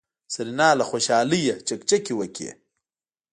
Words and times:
سېرېنا 0.33 0.69
له 0.79 0.83
خوشحالۍ 0.89 1.41
نه 1.49 1.55
چکچکې 1.67 2.13
وکړې. 2.17 2.51